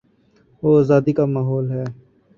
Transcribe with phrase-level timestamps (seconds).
[0.63, 1.83] وہ آزادی کا ماحول ہے۔